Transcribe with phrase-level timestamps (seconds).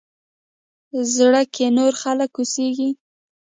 [1.13, 2.89] زړه کښې نور خلق اوسيږي